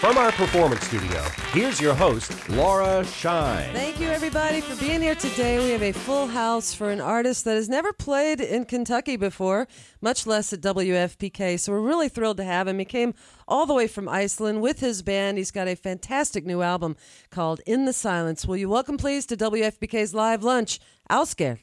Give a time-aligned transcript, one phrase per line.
[0.00, 1.20] from our performance studio,
[1.50, 3.72] here's your host, Laura Shine.
[3.72, 5.58] Thank you, everybody, for being here today.
[5.58, 9.66] We have a full house for an artist that has never played in Kentucky before,
[10.00, 11.58] much less at WFPK.
[11.58, 12.78] So we're really thrilled to have him.
[12.78, 13.12] He came
[13.48, 15.36] all the way from Iceland with his band.
[15.36, 16.94] He's got a fantastic new album
[17.30, 18.46] called In the Silence.
[18.46, 20.78] Will you welcome, please, to WFPK's Live Lunch,
[21.10, 21.58] Ásgeir?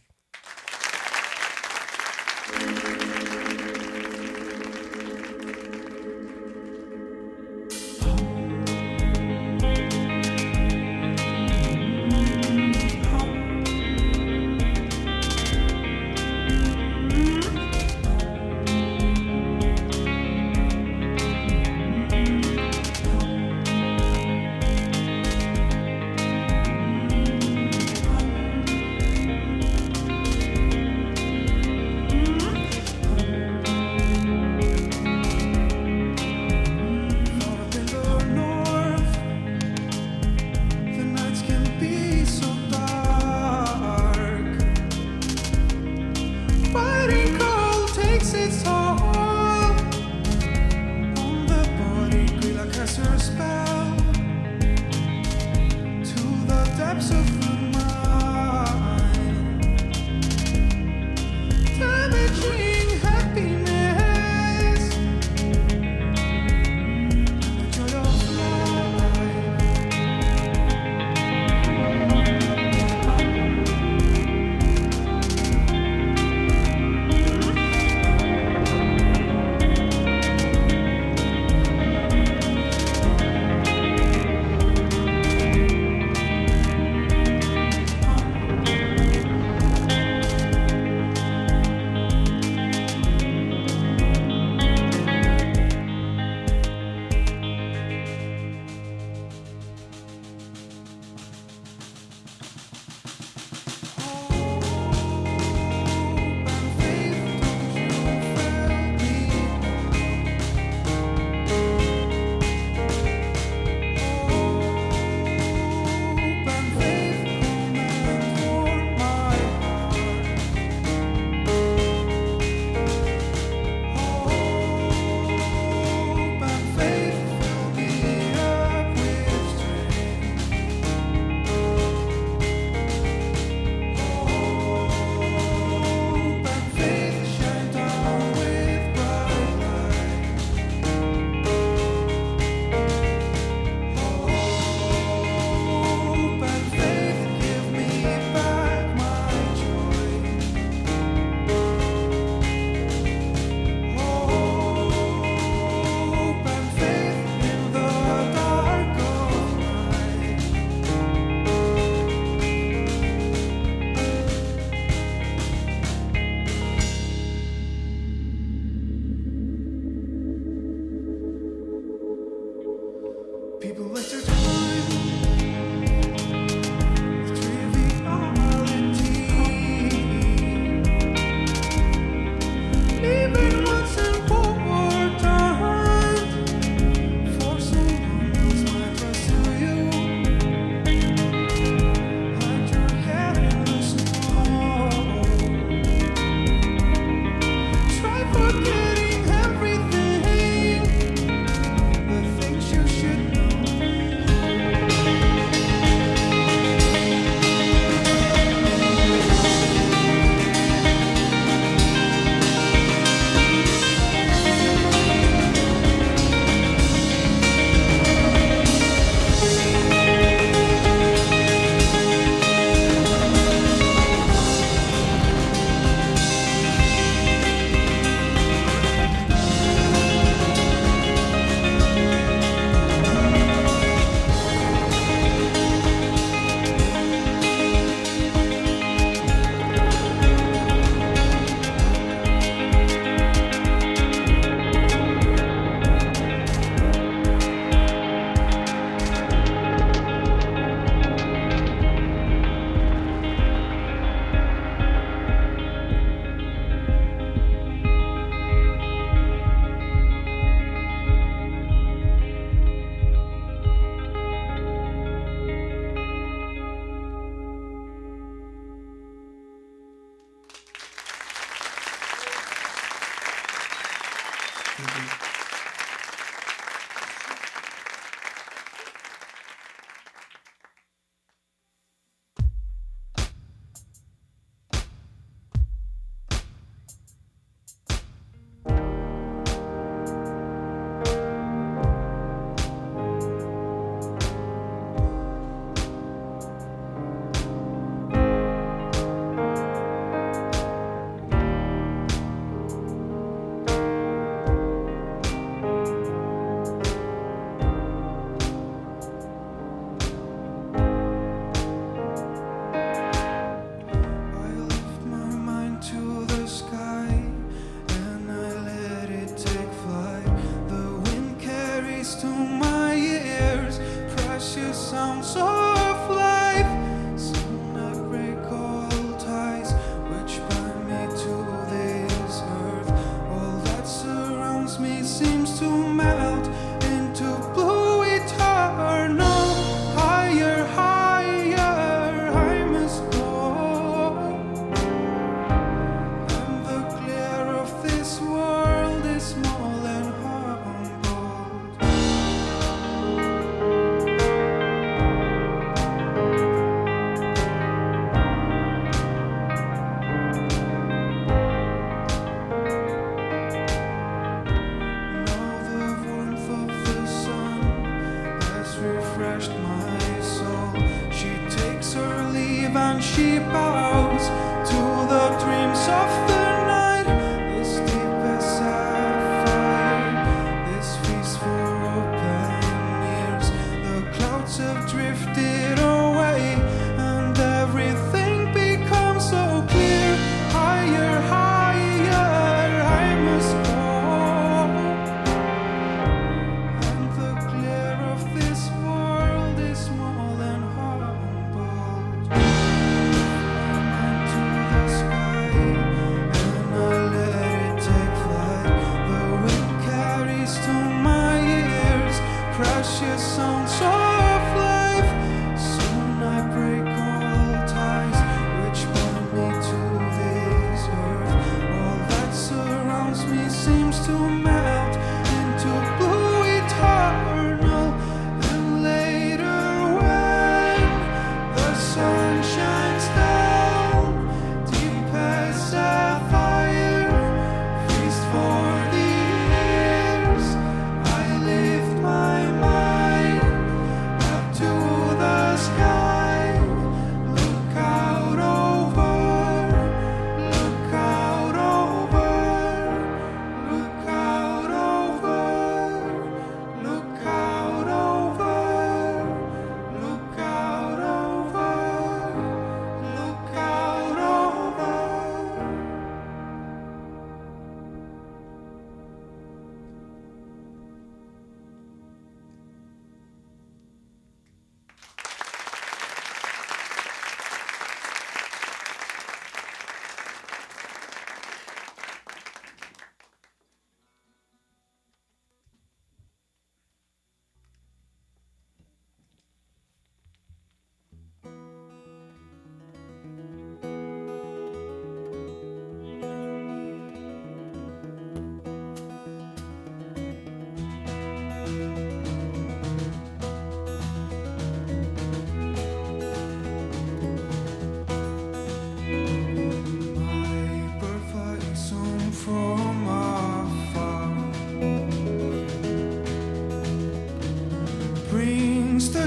[52.88, 53.75] Everything, the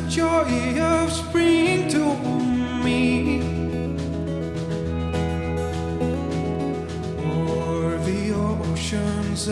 [0.09, 2.17] joy of spring to
[2.83, 3.43] me.
[7.25, 9.49] O'er the ocean's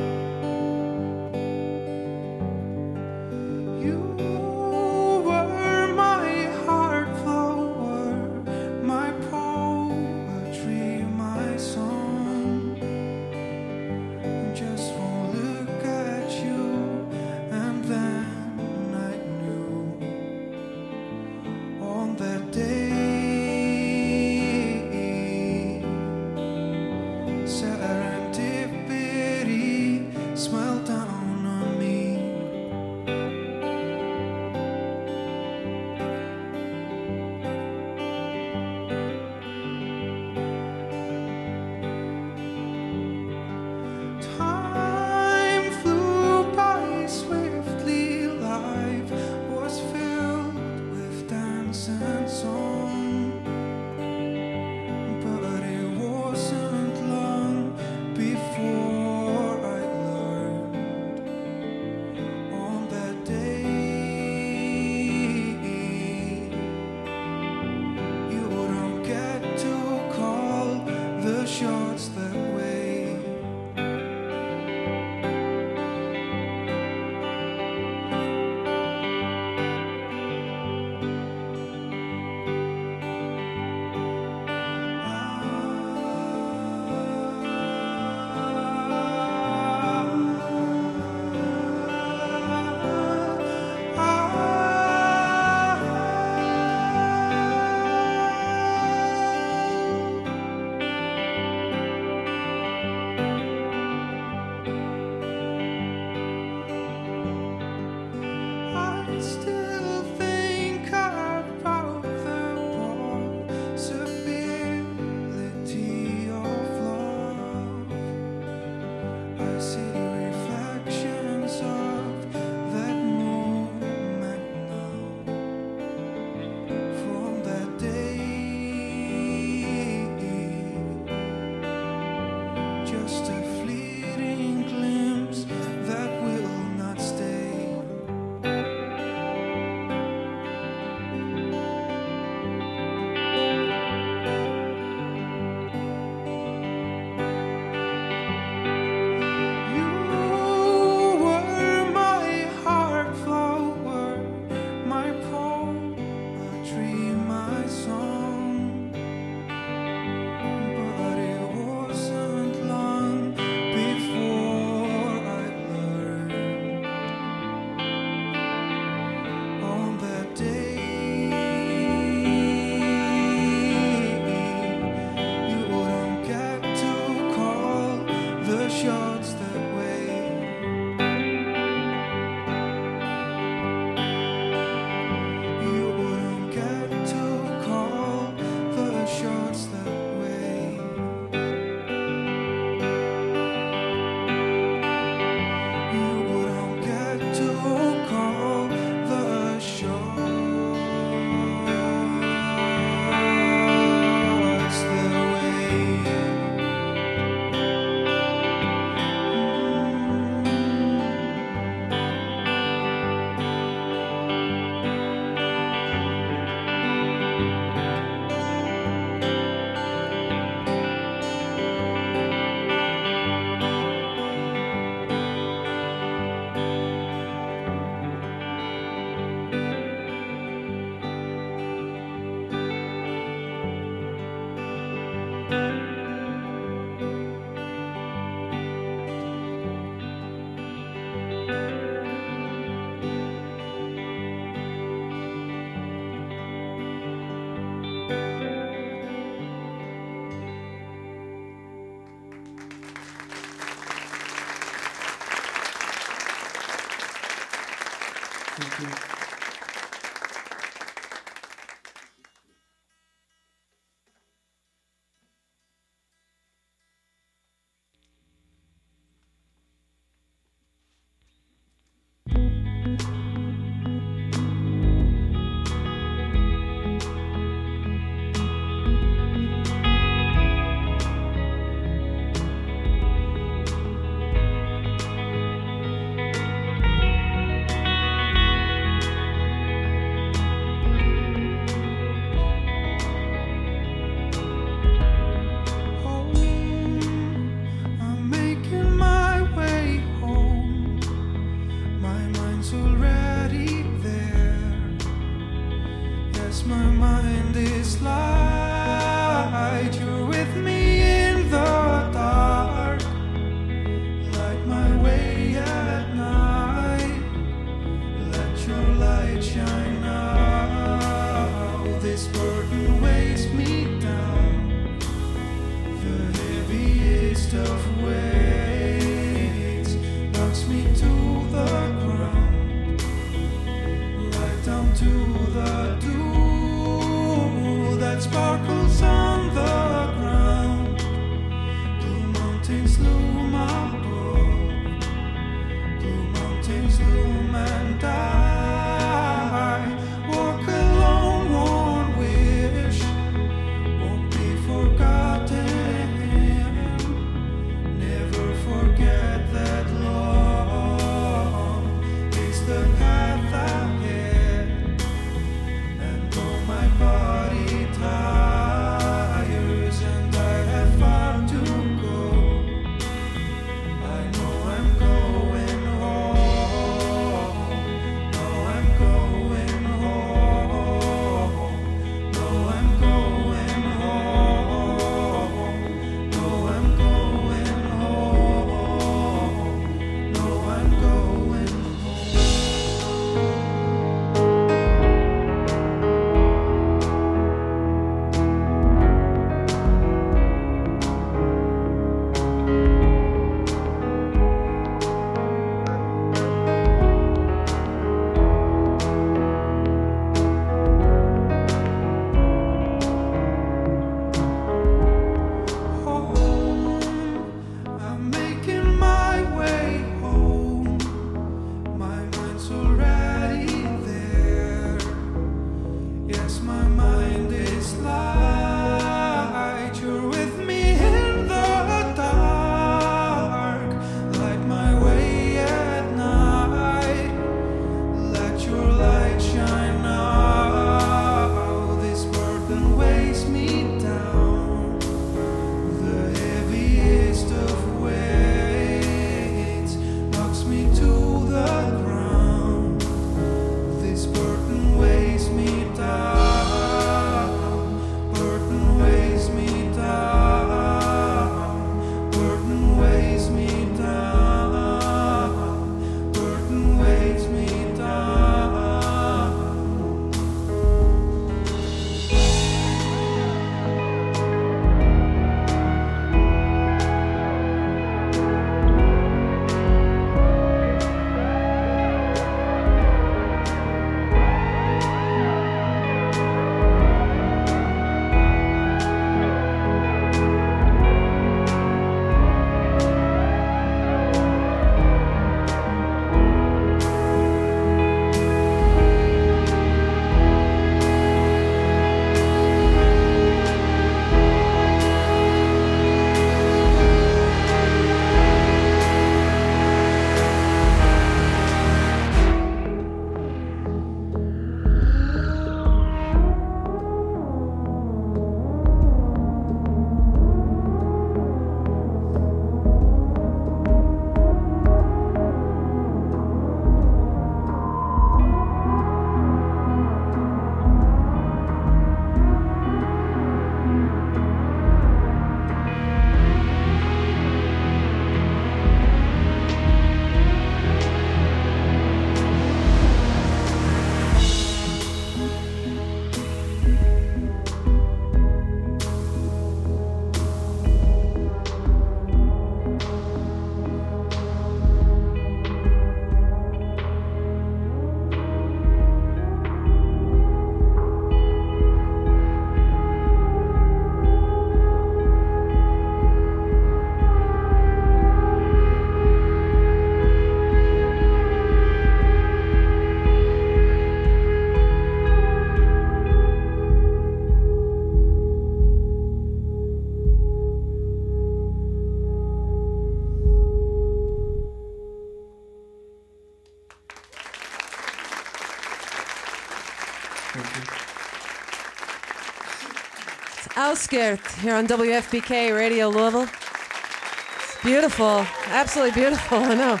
[593.92, 596.44] Ásgeir here on WFPK Radio Louisville.
[596.44, 599.58] It's beautiful, absolutely beautiful.
[599.62, 600.00] I know.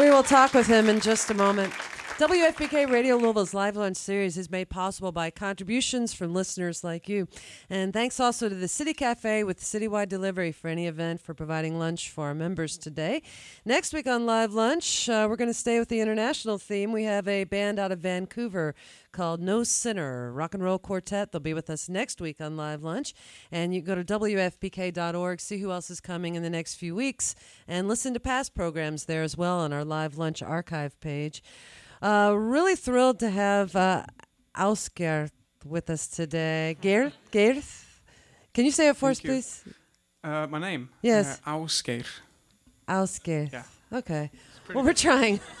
[0.00, 1.74] We will talk with him in just a moment.
[2.18, 7.26] WFPK Radio Louisville's live lunch series is made possible by contributions from listeners like you.
[7.70, 11.78] And thanks also to the City Cafe with citywide delivery for any event for providing
[11.78, 13.22] lunch for our members today.
[13.64, 16.92] Next week on Live Lunch, uh, we're going to stay with the international theme.
[16.92, 18.74] We have a band out of Vancouver
[19.10, 21.32] called No Sinner Rock and Roll Quartet.
[21.32, 23.14] They'll be with us next week on Live Lunch.
[23.50, 27.34] And you go to WFPK.org, see who else is coming in the next few weeks,
[27.66, 31.42] and listen to past programs there as well on our Live Lunch archive page.
[32.02, 34.04] Uh, really thrilled to have uh,
[34.56, 35.30] Ásgeir
[35.64, 36.76] with us today.
[36.82, 37.62] Gert, Gert,
[38.52, 39.62] can you say it for us, please?
[40.24, 40.88] Uh, my name?
[41.00, 41.40] Yes.
[41.46, 41.52] Uh.
[42.88, 43.52] Ásgeir.
[43.52, 43.62] Yeah.
[43.92, 44.30] Okay.
[44.74, 45.38] Well, we're trying.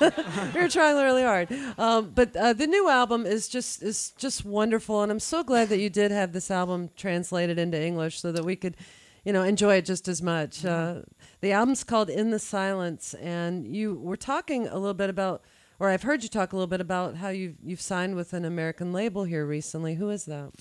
[0.54, 1.48] we're trying really hard.
[1.78, 5.68] Um, but uh, the new album is just is just wonderful, and I'm so glad
[5.68, 8.76] that you did have this album translated into English so that we could,
[9.24, 10.64] you know, enjoy it just as much.
[10.64, 11.02] Uh,
[11.40, 15.42] the album's called "In the Silence," and you were talking a little bit about,
[15.82, 18.44] or I've heard you talk a little bit about how you've you've signed with an
[18.44, 19.96] American label here recently.
[19.96, 20.52] Who is that?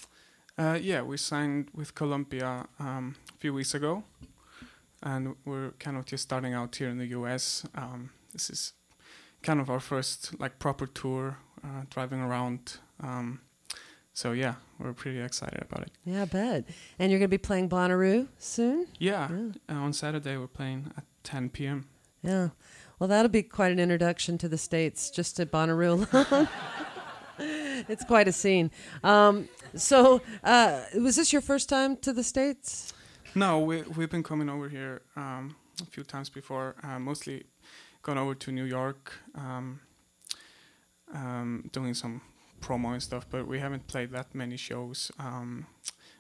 [0.58, 4.04] Uh, yeah, we signed with Columbia um, a few weeks ago,
[5.04, 7.64] and we're kind of just starting out here in the U.S.
[7.76, 8.74] Um, this is
[9.44, 12.80] kind of our first like proper tour, uh, driving around.
[13.00, 13.42] Um,
[14.14, 15.92] so yeah, we're pretty excited about it.
[16.04, 16.66] Yeah, I bet.
[16.98, 18.88] And you're going to be playing Bonnaroo soon.
[18.98, 19.52] Yeah, Yeah.
[19.70, 21.86] Uh, on Saturday we're playing at 10 p.m.
[22.24, 22.50] Yeah.
[23.02, 26.48] Well, that'll be quite an introduction to the States, just at Bonnaroo
[27.40, 28.70] it's quite a scene.
[29.04, 32.94] Um, so, uh, was this your first time to the States?
[33.34, 36.76] No, we we've been coming over here um, a few times before.
[36.84, 37.46] Uh, mostly
[38.04, 39.80] gone over to New York, um,
[41.12, 42.22] um, doing some
[42.60, 43.26] promo and stuff.
[43.28, 45.12] But we haven't played that many shows.
[45.18, 45.66] Um,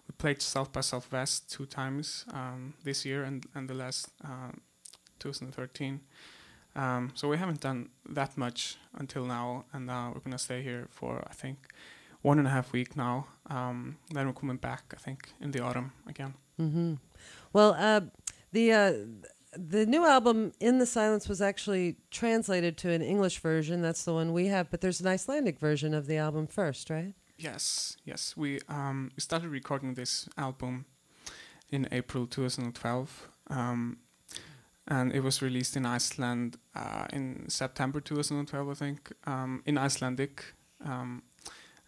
[0.08, 4.54] we played South by Southwest two times um, this year and and the last uh,
[5.20, 6.00] 2013.
[6.76, 10.88] Um, so we haven't done that much until now, and uh, we're gonna stay here
[10.90, 11.58] for I think
[12.22, 13.28] one and a half week now.
[13.50, 16.34] Um, then we're coming back, I think, in the autumn again.
[16.58, 16.94] hmm
[17.54, 18.02] Well, uh,
[18.52, 18.94] the uh,
[19.54, 23.82] the new album "In the Silence" was actually translated to an English version.
[23.82, 27.14] That's the one we have, but there's an Icelandic version of the album first, right?
[27.38, 28.38] Yes, yes.
[28.38, 30.86] We um we started recording this album
[31.70, 33.98] in April 2012, um,
[34.88, 40.44] and it was released in Iceland uh, in September 2012, I think, um, in Icelandic,
[40.84, 41.24] um,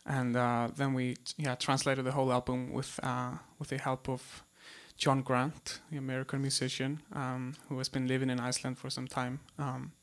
[0.06, 4.44] and uh, then we yeah translated the whole album with uh, with the help of
[4.98, 9.40] John Grant, the American musician um, who has been living in Iceland for some time.
[9.58, 9.94] Um,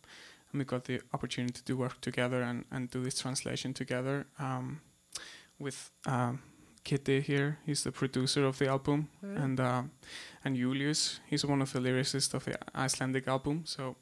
[0.52, 4.26] and we got the opportunity to work together and, and do this translation together.
[4.38, 4.80] Um,
[5.60, 5.90] with
[6.84, 7.58] Kiddi here.
[7.66, 9.36] He's the producer of the album, Right.
[9.42, 9.82] and uh,
[10.44, 11.20] and Julius.
[11.26, 13.62] He's one of the lyricists of the Icelandic album.
[13.66, 13.96] So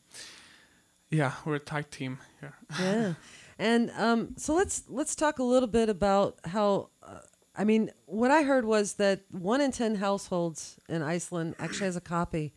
[1.11, 2.55] yeah, we're a tight team here.
[2.81, 3.14] yeah
[3.61, 7.19] and um, so let's let's talk a little bit about how uh,
[7.57, 11.97] i mean what i heard was that one in ten households in iceland actually has
[11.97, 12.53] a copy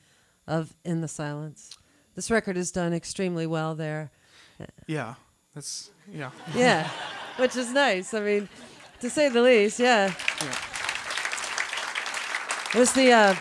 [0.48, 1.76] of in the silence
[2.14, 4.12] this record is done extremely well there
[4.86, 5.16] Yeah,
[5.56, 6.30] that's yeah.
[6.56, 6.88] yeah
[7.38, 8.48] which is nice i mean
[9.02, 10.56] to say the least yeah Yeah.
[12.74, 13.34] it was the uh,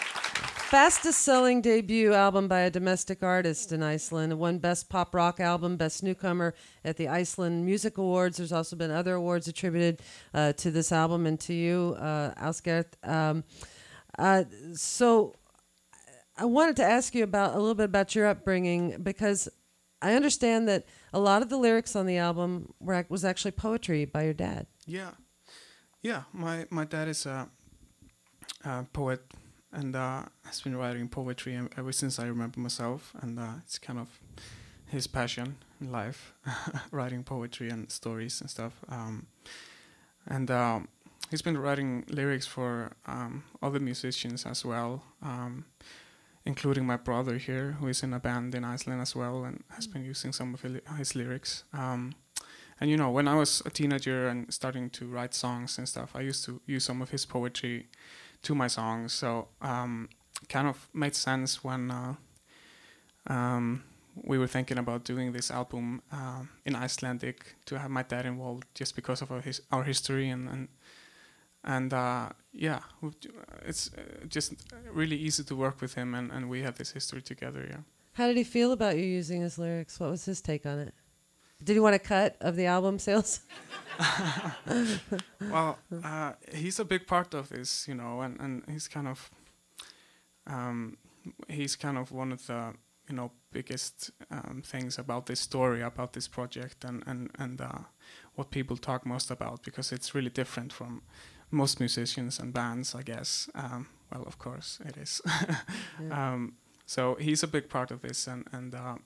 [0.70, 4.30] fastest selling debut album by a domestic artist in Iceland.
[4.32, 8.36] It won Best Pop Rock Album, Best Newcomer at the Iceland Music Awards.
[8.36, 10.00] There's also been other awards attributed
[10.32, 12.52] uh, to this album and to you, uh.
[13.02, 13.44] Um,
[14.18, 14.44] uh,
[14.74, 15.34] so
[16.36, 19.48] I wanted to ask you about a little bit about your upbringing because
[20.00, 24.04] I understand that a lot of the lyrics on the album were, was actually poetry
[24.04, 24.66] by your dad.
[24.86, 25.10] Yeah,
[26.02, 26.22] yeah.
[26.32, 27.48] My my dad is a,
[28.64, 29.22] a poet
[29.72, 33.98] and uh, has been writing poetry ever since I remember myself, and uh, it's kind
[33.98, 34.08] of
[34.86, 36.34] his passion in life,
[36.90, 38.80] writing poetry and stories and stuff.
[38.88, 39.26] Um,
[40.26, 40.88] and um,
[41.30, 45.64] he's been writing lyrics for um, other musicians as well, um,
[46.44, 49.86] including my brother here, who is in a band in Iceland as well, and has
[49.86, 51.64] been using some of his, his lyrics.
[52.80, 56.12] And you know, when I was a teenager and starting to write songs and stuff,
[56.14, 57.88] I used to use some of his poetry
[58.42, 59.12] to my songs.
[59.12, 60.08] So um,
[60.48, 62.14] kind of made sense when uh,
[63.26, 68.24] um, we were thinking about doing this album um, in Icelandic to have my dad
[68.24, 70.68] involved, just because of our, his, our history and and
[71.62, 72.80] and uh, yeah,
[73.66, 74.54] it's uh, just
[74.90, 77.66] really easy to work with him, and, and we have this history together.
[77.68, 77.80] Yeah.
[78.14, 80.00] How did he feel about you using his lyrics?
[80.00, 80.94] What was his take on it?
[81.62, 83.40] Did he want a cut of the album sales?
[85.40, 89.30] well, uh, he's a big part of this, you know, and, and he's kind of
[90.46, 90.96] um,
[91.48, 92.72] he's kind of one of the
[93.08, 97.80] you know biggest um, things about this story, about this project, and and and uh,
[98.36, 101.02] what people talk most about because it's really different from
[101.50, 103.50] most musicians and bands, I guess.
[103.54, 105.20] Um, well, of course it is.
[106.02, 106.32] Yeah.
[106.32, 106.54] um,
[106.86, 108.96] so he's a big part of this, and and uh,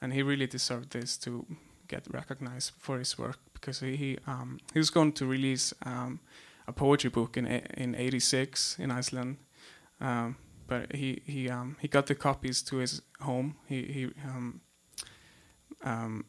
[0.00, 1.46] and he really deserved this to
[1.88, 6.20] get recognized for his work because he um, he was going to release um,
[6.66, 9.36] a poetry book in in '86 in Iceland,
[10.00, 13.56] um, but he he um, he got the copies to his home.
[13.66, 14.60] He he um,
[15.82, 16.24] um,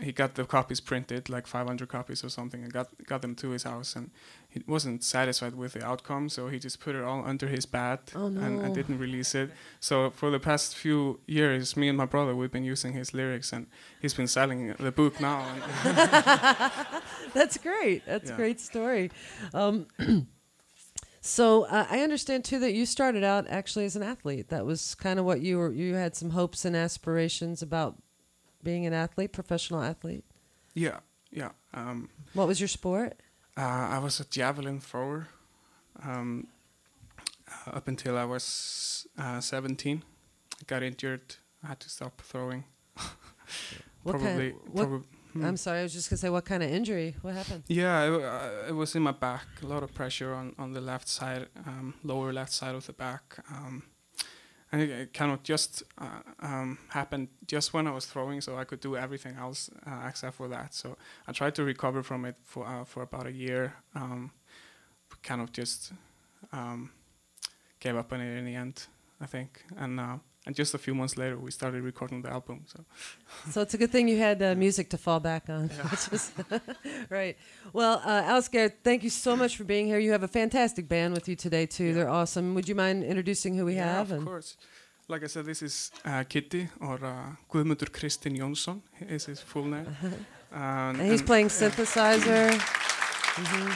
[0.00, 3.50] he got the copies printed, like 500 copies or something, and got got them to
[3.50, 3.96] his house.
[3.96, 4.10] And
[4.48, 7.98] he wasn't satisfied with the outcome, so he just put it all under his bed
[8.14, 9.50] Oh, and, and didn't release it.
[9.80, 13.52] So for the past few years, me and my brother we've been using his lyrics,
[13.52, 13.66] and
[14.00, 15.44] he's been selling the book now.
[17.34, 18.06] That's great.
[18.06, 19.10] That's a great story.
[19.52, 19.86] Um,
[21.20, 24.48] so uh, I understand too that you started out actually as an athlete.
[24.48, 25.72] That was kind of what you were.
[25.72, 27.96] You had some hopes and aspirations about
[28.62, 30.24] being an athlete, professional athlete.
[30.74, 31.50] yeah, yeah.
[31.74, 33.12] Um, What was your sport?
[33.56, 35.28] Uh, I was a javelin thrower
[36.02, 36.46] um,
[37.66, 40.02] up until I was uh, 17.
[40.60, 41.36] I got injured.
[41.62, 42.64] I had to stop throwing.
[44.04, 44.50] What probably.
[44.52, 44.60] kind?
[44.72, 45.44] What, probab- hmm.
[45.44, 45.80] I'm sorry.
[45.80, 47.16] I was just gonna say, what kind of injury?
[47.22, 47.64] What happened?
[47.66, 49.46] Yeah, it, uh, it was in my back.
[49.62, 52.92] A lot of pressure on, on the left side, um, lower left side of the
[52.92, 53.38] back.
[53.50, 53.82] Um,
[54.70, 58.56] and it, it kind of just uh, um, happened just when I was throwing, so
[58.56, 60.74] I could do everything else uh, except for that.
[60.74, 63.74] So I tried to recover from it for uh, for about a year.
[63.94, 64.32] Um,
[65.22, 65.92] kind of just
[66.52, 66.90] um,
[67.80, 68.86] gave up on it in the end,
[69.20, 69.64] I think.
[69.76, 70.16] And uh,
[70.48, 72.64] and just a few months later, we started recording the album.
[72.66, 72.78] So
[73.50, 75.70] So it's a good thing you had uh, music to fall back on.
[76.12, 76.32] is-
[77.10, 77.36] right.
[77.74, 79.98] Well, uh, Ásgeir, thank you so much for being here.
[79.98, 81.84] You have a fantastic band with you today too.
[81.84, 81.92] Yeah.
[81.94, 82.54] They're awesome.
[82.54, 84.10] Would you mind introducing who we yeah, have?
[84.10, 84.56] of course.
[85.10, 89.64] Like I said, this is uh, Kiddi or uh, Guðmundur Kristinn Jónsson is his full
[89.64, 89.86] name.
[90.52, 90.60] Um,
[91.00, 91.60] And he's and- playing yeah.
[91.60, 92.50] synthesizer.
[93.38, 93.72] hmm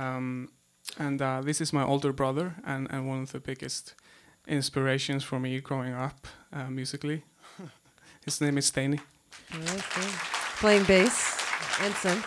[0.00, 0.48] Um,
[0.98, 3.94] and uh, this is my older brother and, and one of the biggest
[4.46, 7.22] inspirations for me growing up uh, musically.
[8.24, 9.00] His name is Steini.
[10.60, 11.38] Playing bass
[11.80, 12.24] and synth.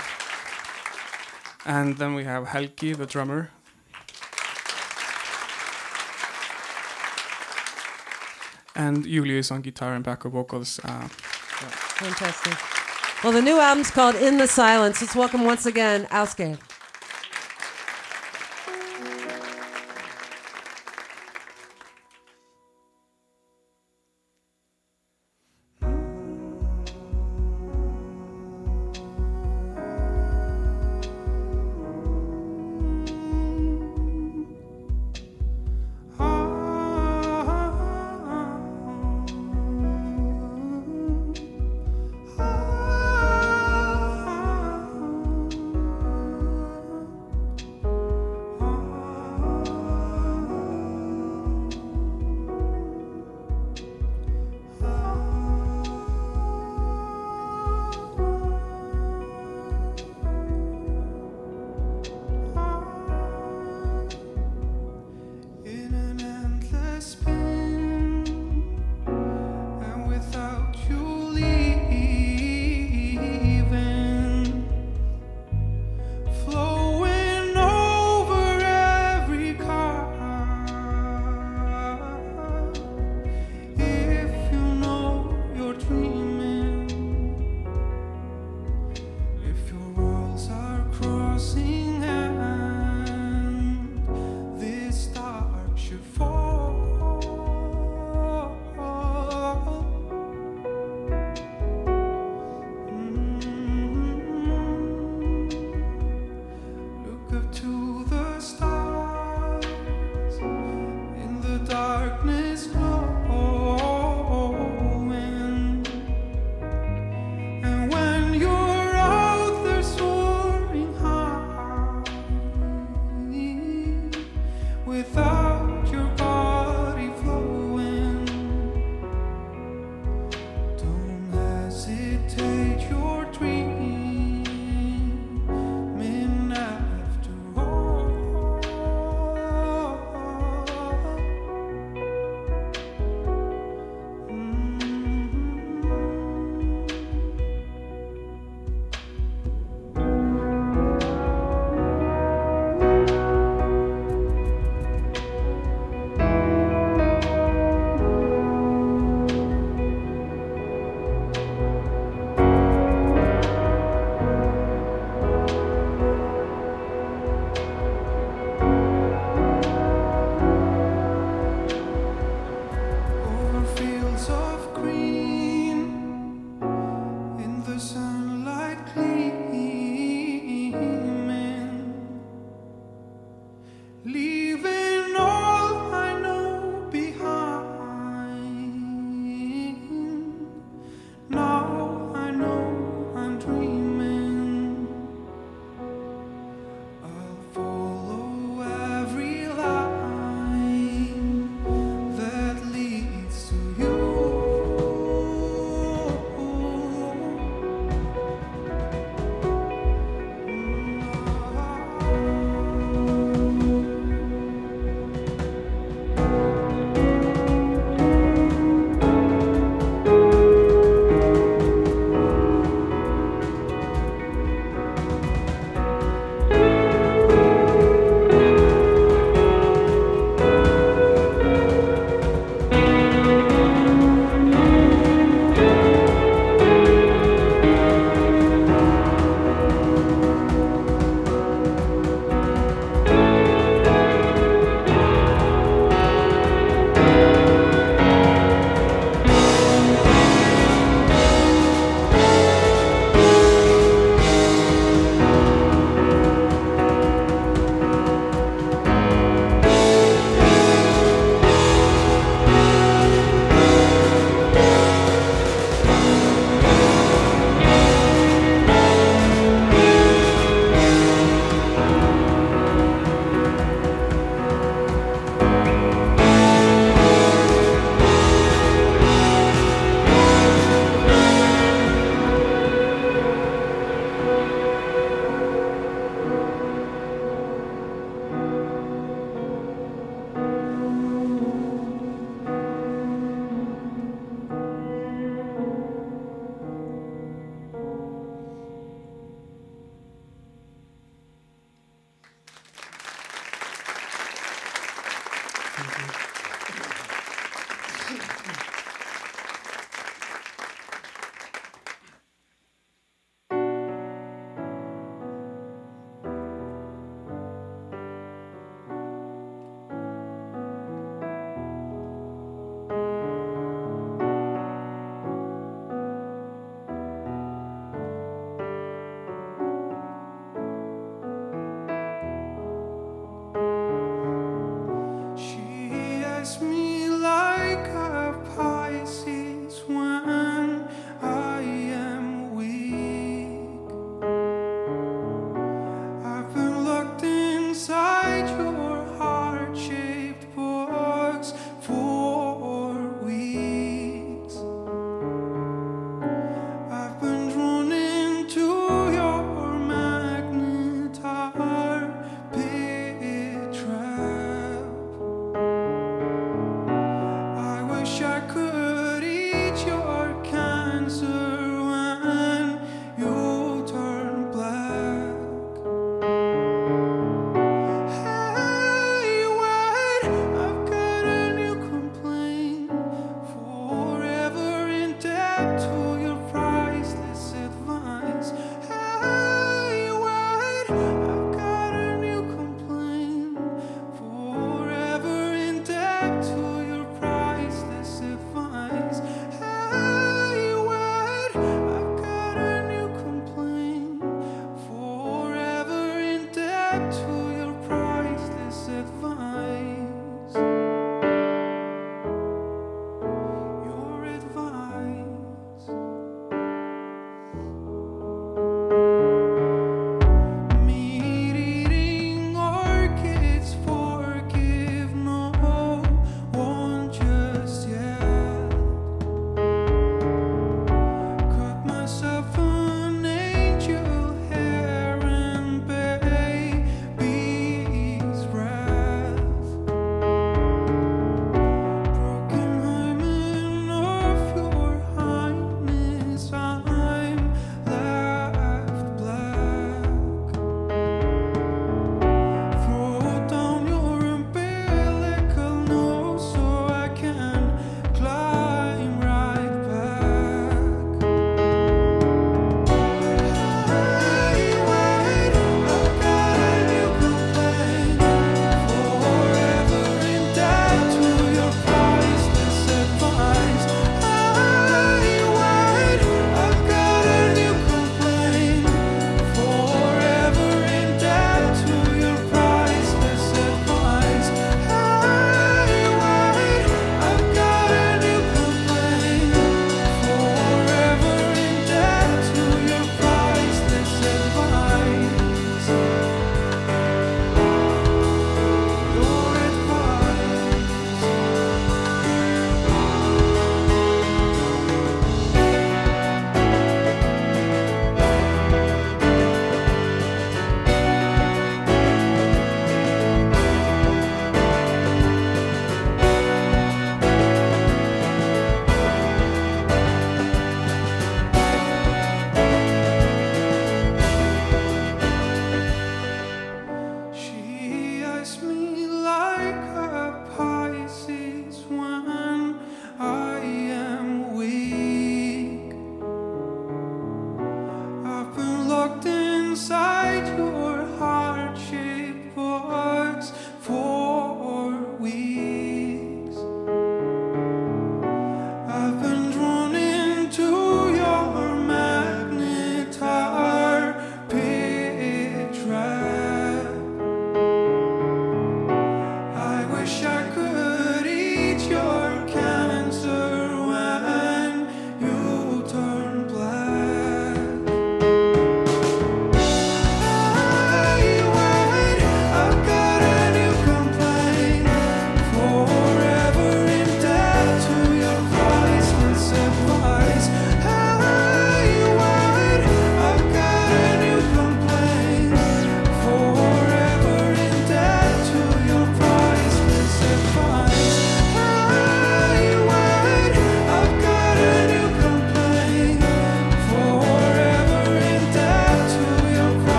[1.65, 3.49] And then we have Helgi, the drummer.
[8.75, 10.79] And Julius on guitar and backup vocals.
[10.83, 11.07] Uh,
[11.97, 12.53] Fantastic.
[13.23, 15.01] Well, the new album's called In the Silence.
[15.01, 16.59] Let's welcome once again Ásgeir.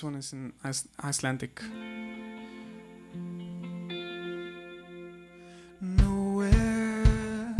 [0.00, 1.60] This one is in Ice Icelandic.
[5.78, 7.54] Nowhere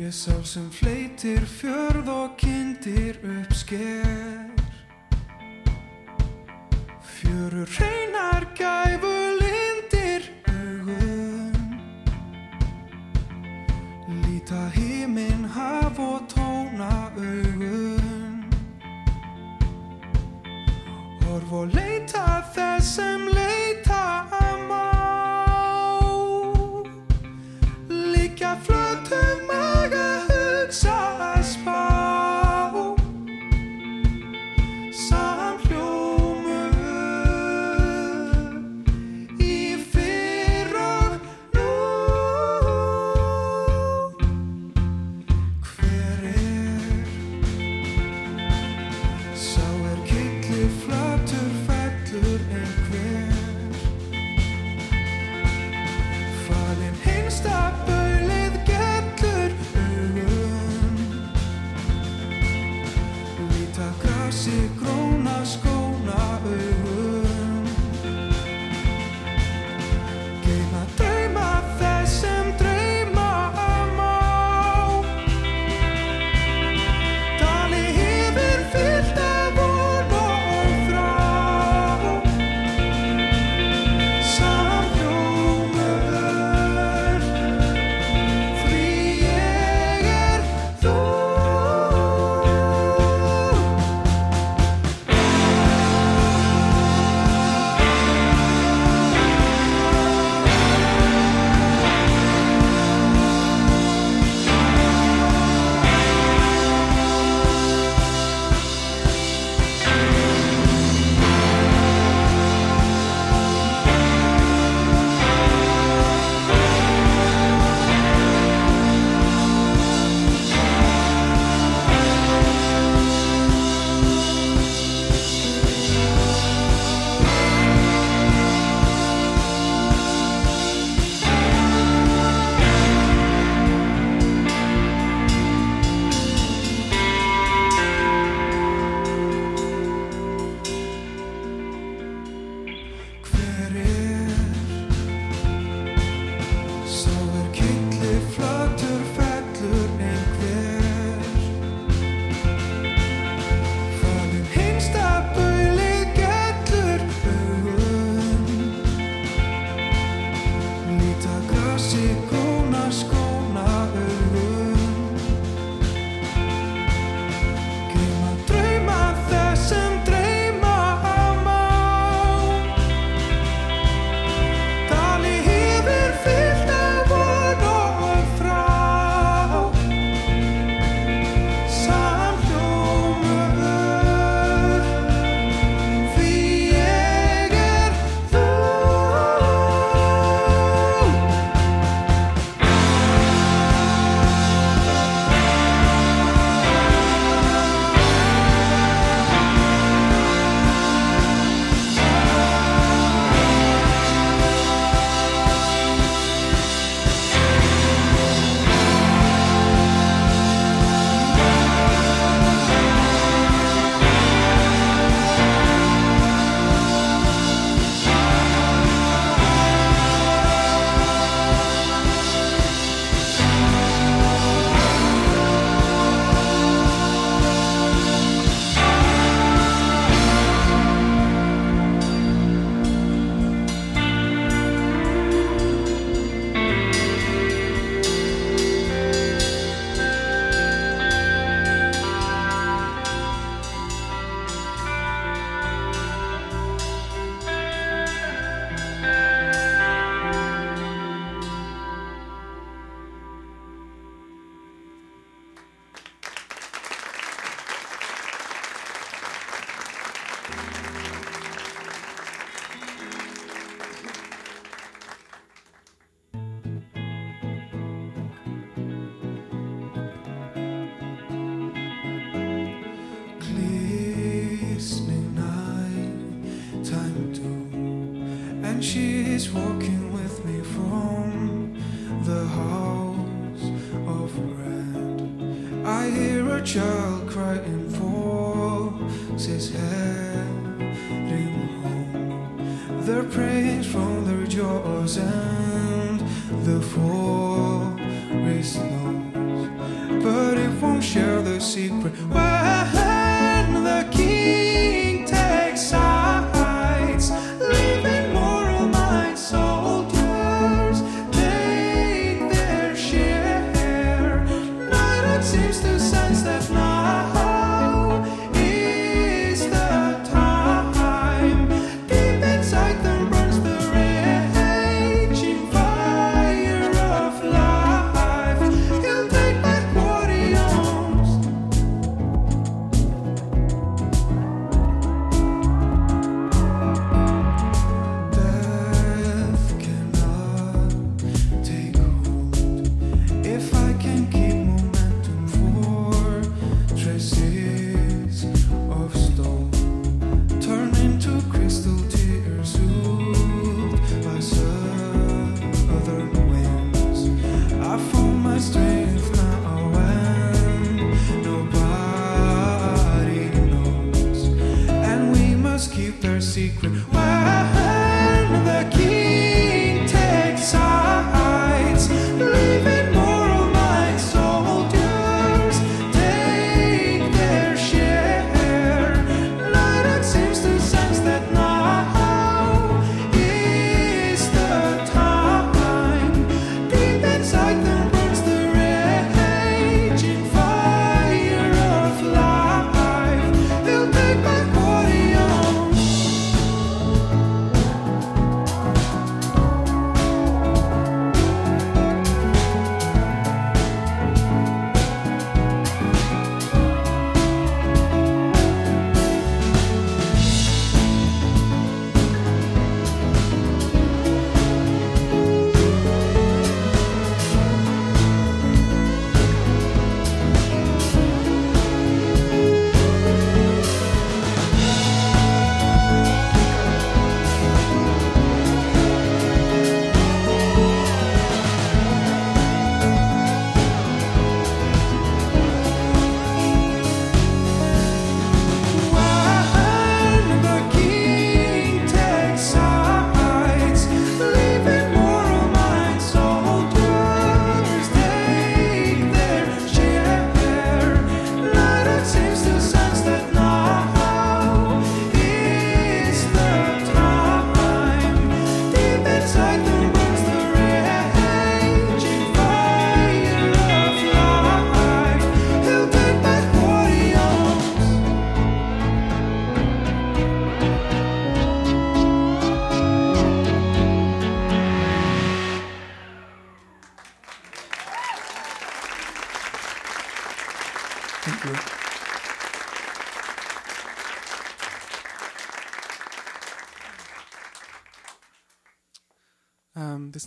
[0.00, 4.50] Ég sá sem fleitir fjörð og kindir uppsker
[7.06, 9.07] Fjörur reynar gæfu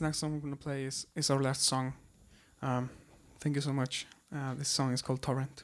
[0.01, 1.93] next song we're gonna play is is our last song.
[2.61, 2.89] Um,
[3.39, 4.05] thank you so much.
[4.33, 5.63] Uh, this song is called Torrent.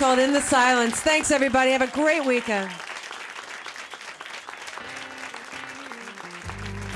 [0.00, 0.98] Called In the Silence.
[0.98, 1.72] Thanks, everybody.
[1.72, 2.70] Have a great weekend.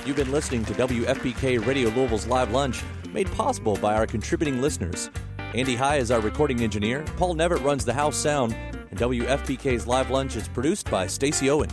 [0.06, 2.82] You've been listening to WFPK Radio Louisville's Live Lunch,
[3.12, 5.10] made possible by our contributing listeners.
[5.52, 10.08] Andy High is our recording engineer, Paul Nevitt runs the house sound, and WFPK's Live
[10.10, 11.68] Lunch is produced by Stacy Owen.